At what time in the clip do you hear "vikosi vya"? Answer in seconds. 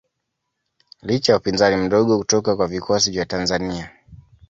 2.67-3.25